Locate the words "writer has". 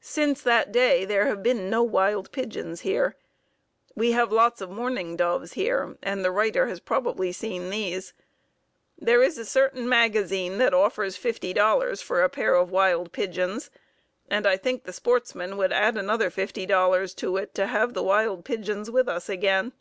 6.30-6.80